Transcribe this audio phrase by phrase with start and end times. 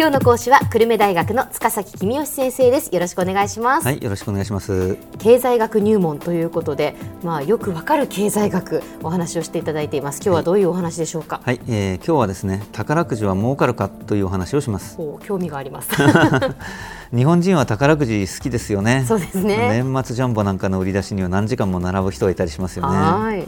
[0.00, 2.88] 今日の講師は久留米大学の塚崎君吉先生です。
[2.90, 3.84] よろしくお願いします。
[3.84, 4.96] はいよろしくお願いします。
[5.18, 10.22] 経済学入門ということでまあよくわかる経済学お話をしていただいています。
[10.24, 11.42] 今日はどういうお話でしょうか？
[11.44, 14.96] はい、はい、えー、今日はですね宝くじは儲かるかというお話をします。
[15.22, 15.90] 興味があります。
[17.14, 19.04] 日本人は宝くじ好きですよね。
[19.06, 19.82] そうですね。
[19.84, 22.96] 年末ジャンボなんかの売り出しには何時間も並ぶ人がいたりしますよね。
[22.96, 23.46] はい。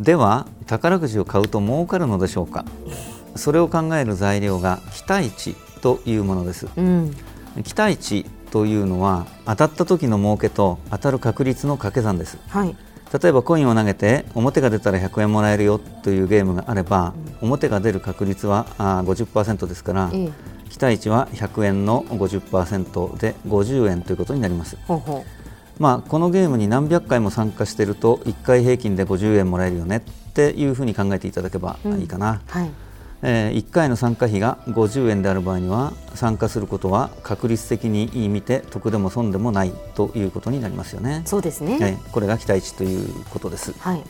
[0.00, 2.64] では宝くじを買うと儲かるのでしょうか？
[3.36, 7.14] それを考える材料が期待値というものです、うん、
[7.64, 12.76] 期待値というのは当たった時の儲けと当たる確率の掛け算です、はい、
[13.20, 20.30] 例えばコインを投げて表が出たら100円もらえるよというゲームがあれば、うん、表が出る確率はあ50%ですから、ええ、
[20.70, 24.76] 期待値は100円の50%で50円ということになります。
[24.86, 25.46] ほうほう。
[25.78, 32.70] まあ、このゲームに何百回も参加していると1回平均で50円もらえるよねっていうふうに考えていただけばいいかな、うんはい
[33.22, 41.22] えー、1回の参加費が50円である場合には参加することは確率的に見て得でも損でもないということになりますよね。
[41.24, 43.72] そうですね、えー、これが期待値ということです。
[43.78, 44.02] はい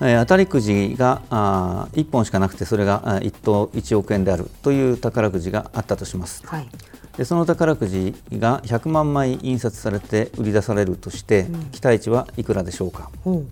[0.00, 6.42] えー、当たりくじがあ1本しかなくてそれが1等1億円であるという宝くじがあったとします。
[6.46, 6.68] はい
[7.16, 13.48] でその宝くじが100万枚印刷されて売り出されるとして、うん、期待値はいくらでしょうか、うん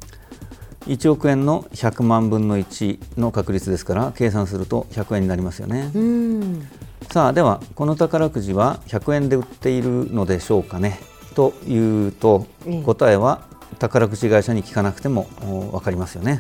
[0.87, 5.91] 1億円の100万分の1の確率ですから計算すると100円になりますよね。
[7.11, 10.99] さあではこの宝くじは100円で売っているのでしょうかね？
[11.35, 12.47] というと
[12.85, 13.43] 答えは
[13.79, 15.25] 宝くじ会社に聞かなくても
[15.73, 16.39] 分かりますよね。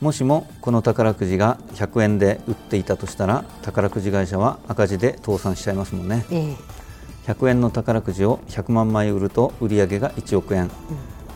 [0.00, 6.24] もしもこの宝くじが100円で売っていたとしたら宝くじ会社は赤字で倒産しちゃいますもんね、
[7.26, 10.70] 100円の宝くじを100万枚売ると売上が1億円、うん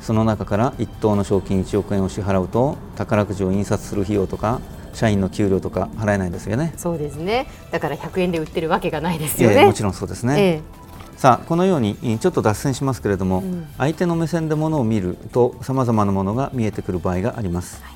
[0.04, 4.60] その中から1等の賞金1億円を支払うと宝くじを印刷する費用とか
[4.92, 6.72] 社員の給料とか払えないですよね。
[6.76, 7.48] そうですね。
[7.72, 17.94] だから100円で売ってるわけがないですよね、えー、もちろんそうですね、えー、さあこのようにちょっと脱線しますけれども、うん、相手の目線でものを見るとさまざまなものが見えてくる場合があります、はい、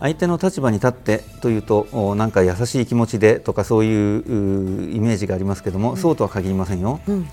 [0.00, 7.28] 相手の立場に立ってというとなんか優しい気持ちでとかそういうイメージがありますけれども、うん、そうとは限りませんよ、うん、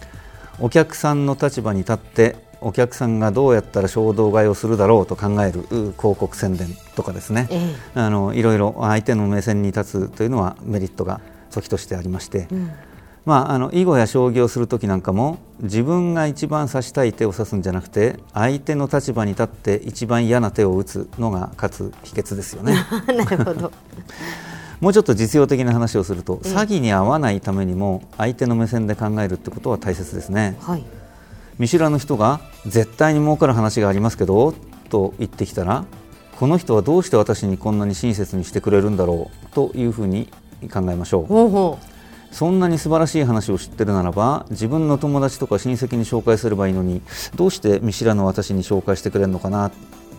[0.59, 11.21] お客さんの立場に立ってお客さんがどうやったら衝動買いをするだろうと考える広告宣伝とかですね、ええ、あのいろいろ相手の目線に立つというのはメリットが
[11.51, 12.71] 時としてありまして、うん、
[13.23, 22.83] まあ、あの囲碁や将棋をする時なんかも自分が一番指したい手を指すんじゃなくて相手の立場に立って一番嫌な手を打つのが勝つ秘訣ですよね。
[23.05, 23.71] なるほど。
[24.81, 30.57] もうちょっと実用的な話をすると、詐欺に遭わないためにも相手の目線で考えるってことは大切ですね。
[30.59, 30.83] はい
[31.59, 34.53] 見知らぬ人が絶対に儲かる話がありますけど
[34.89, 35.85] と言ってきたら
[36.37, 40.29] この人はどうして私にこんなに親切にしてくれるんだろうというふうに
[40.71, 41.25] 考えましょう。
[41.25, 41.95] ほうほう
[42.35, 47.01] そんなに素晴らしい話を知ってるならば自分の友達とか親戚に紹介すればいいのに
[47.35, 49.71] どうして見知らぬ私に紹介してくれるのかな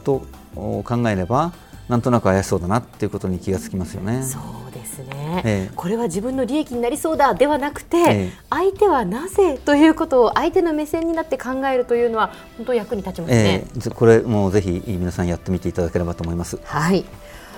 [0.03, 0.23] と
[0.55, 1.53] 考えれば
[1.89, 4.23] なんとなく怪しそうだなっていうことに気がつきますよね。
[4.97, 13.65] ですね、ええ、これは自分の利益になりそうだではなくて、え、相手はなぜということを相手の目線になって考えるというのは本当役に立ちますね。
[13.95, 16.59] これもぜひ皆さんやってみていただければと思います。
[16.65, 17.05] はい。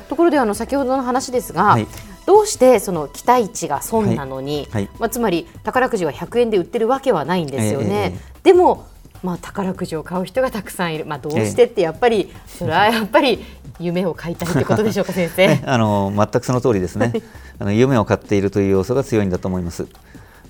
[0.09, 1.87] ところであの先ほどの話ですが、はい、
[2.27, 4.83] どうしてその期待値が損なのに、はい。
[4.85, 8.19] はい、まあ、つまり宝くじは100円で売ってるわけはないんですよね。
[8.43, 8.87] でも
[9.23, 13.45] まあ、宝くじを買う人がたくさんいる、まあ、どうしてってやっぱり、それはやっぱり
[13.81, 15.61] 夢を買いたいということでしょうか、先生。
[15.67, 17.13] あの全くその通りですね。
[17.59, 19.87] あの、夢を買っているという要素が強いんだと思います。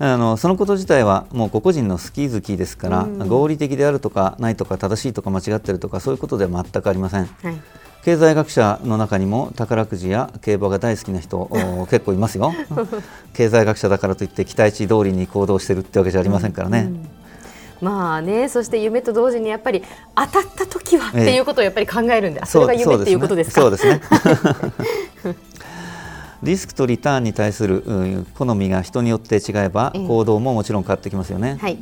[0.00, 7.26] あのそのこと自体はもう個々人の好き好きですから、うん、合理的であるとかないとか正しいとか間違ってるとかそういうことでは全くありません。
[7.26, 7.60] はい。
[8.04, 11.50] 経済学者の中にも宝くじや競馬が大好きな人
[11.90, 12.54] 結構いますよ。
[13.34, 17.17] 経済学者だからといって期待値通りに行動しているってわけじゃありませんからね、うんうん
[17.80, 19.82] まあね、そして夢と同時にやっぱり
[20.16, 23.60] 当たった時はっていうことをやっぱり考えるんで、ええ、それが夢っていうことですか？
[23.62, 24.00] そうですね。
[26.42, 27.82] リスクとリターンに対する
[28.34, 31.58] 好みが人によって違えば行動ももちろん変わってきますよね。
[31.60, 31.78] はい、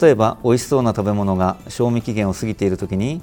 [0.00, 3.22] 例えば美味しそうな食べ物が賞味期限を過ぎているときに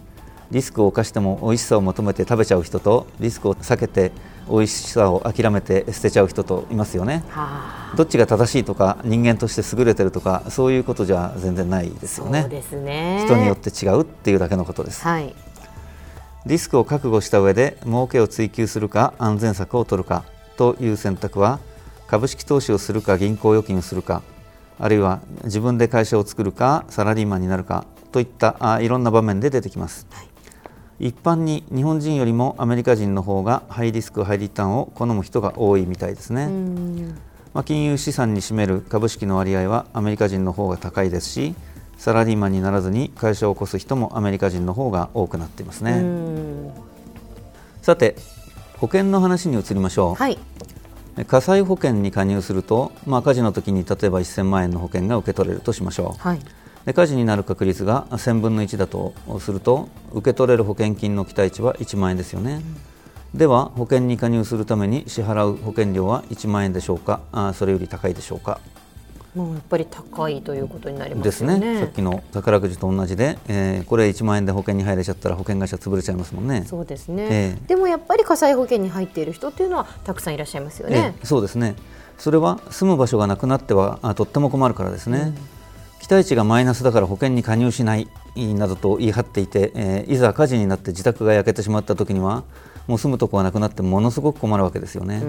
[0.50, 4.12] リスクを冒しても美味しさを求めて食べちゃう人とリスクを避けて
[4.52, 7.24] 美味しさを諦めて捨てちゃう人といますよね。
[7.96, 12.48] どっちが正しいとか人間として優れてるとかそういうことじゃ全然ないですよね。
[12.48, 15.04] ね人によって違うっていうだけのことです。
[15.04, 15.34] はい、
[16.46, 20.26] リスクを覚悟した上で儲けを追求するか安全策を取るか
[20.58, 21.60] という選択は
[22.08, 24.22] 株式投資をするか銀行預金をするか
[24.80, 30.08] あるいは自分で会社を作るかサラリーマンになるかといったあいろんな場面で出てきます。
[30.12, 30.31] はい
[31.02, 36.48] 一般に日本人よりもアメリカ人の方がハイリスクハイリターンを好む人が多いみたいですね。
[37.56, 41.54] まあ、金融資産に占める株式の割合はアメリカ人の方が高いですし
[41.98, 46.04] サラリーマンにならずに会社を起こす人もアメリカ人の方が多くなっていますね。
[47.82, 48.16] さて
[48.78, 50.38] 保険の話に移りましょう、はい、
[51.28, 56.40] 火災保険に加入すると、まあ、火事の時に例えば1000万円の保険が受け取れるとしましょう、はい、
[56.86, 62.62] で火事になる確率が1000分の1だとすると受け取れる保険金の期待値は1万円ですよね、
[63.34, 67.22] うん、では保険に加入するために支払う保険料は1万円でしょうか？
[67.32, 68.60] あそれより高いでしょうか？
[69.36, 71.54] もうやっぱり高いということになりますね。
[71.54, 71.80] ですね。
[71.80, 76.66] さっきの宝くじと同じで、えー、これ1万円で保険に入れちゃったら保険会社潰れちゃいますもんね。
[76.66, 77.28] そうですね。
[77.30, 81.16] えー、でもやっぱり火災保険に入っている人っていうのはたくさんいらっしゃいますよね。
[81.18, 81.76] えー、そうですね。
[82.18, 85.20] それは住む場所がなくなってはあとっても困るからですね。
[85.20, 85.36] うん、
[86.02, 92.44] 期待値がマイナスだから保険に加入しないなどと言い張っていて、えー、いざ火事になって自宅が焼けてしまった時には
[92.88, 95.22] もう住むとこがなくなってものすごく困るわけですよね。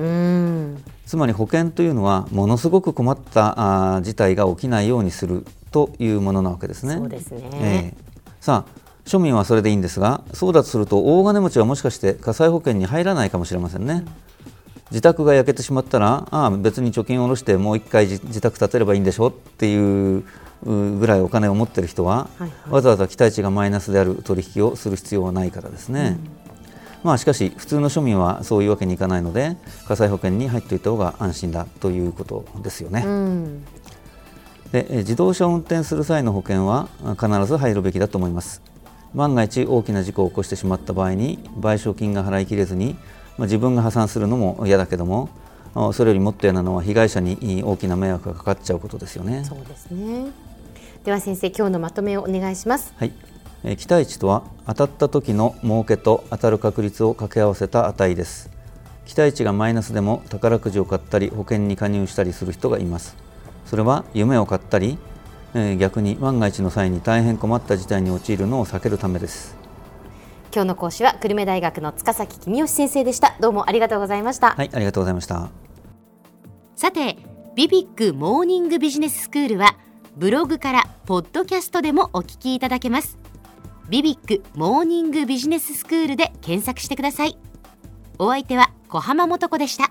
[1.05, 6.97] つまり保険というのはものすごく困ったあ事態が起きないようにするというものなわけですね。
[6.97, 14.05] そうですね、えー、さあ庶民はそれでいいんですがそうだとすると大金持ちはもしかして火災保険に入らないかもしれませんね。
[14.93, 19.29] うん自宅が焼けてしまったらああ別に貯金を下ろしてもう1回自宅建てればいいんでしょ？
[19.29, 20.23] っていう
[20.65, 26.19] ぐらいお金を持っている人は、はいはい、わざわざ期待値がマイナスである取引をする必要はないからですね。
[26.25, 26.43] うん
[27.05, 29.57] まあ、しかし普通の庶民はそういうわけにいかないので
[29.89, 33.03] 火災保険に入っておいた方が安心だということですよね。
[33.05, 33.65] うん、
[34.71, 38.63] で自動車を運転する際の保険は必ず入るべきだと思います。
[39.15, 42.97] 万が一大きな事故を起こしてしまった場合に賠償金が払いきれずに、
[43.39, 45.29] まあ、自分が破産するのも嫌だけども
[45.93, 49.45] それよりもっと嫌なのは被害者に大きな迷惑がかかっちゃうことですよね。
[49.45, 50.31] そうですね。
[51.05, 52.93] では先生今日のまとめをお願いします。
[52.97, 53.13] はい。
[53.77, 58.51] 期待値とは当たった時の儲けと当たる確率を掛け合わせた値です。
[59.07, 63.17] 期待値がマイナスでも宝くじを買ったり保険に加入したりする人がいます。
[63.65, 64.99] それは夢を買ったり
[65.79, 69.55] 逆に万が一の際に大変困った事態に陥るのを避けるためです
[70.55, 73.35] 今日の講師は久留米大学の塚崎君吉先生でした。
[73.41, 74.51] どうもありがとうございました。
[74.51, 75.51] はいありがとうございました。
[76.77, 77.17] さて
[77.57, 79.77] ビビックモーニングビジネススクールは
[80.15, 83.19] ブログからポッドキャストでもお聞きいただけます。
[83.89, 87.39] ビビックモーニングビジネススクールで検索してください。
[88.19, 89.91] お相手は小浜もとこでした